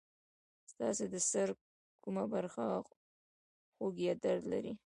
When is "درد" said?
4.23-4.43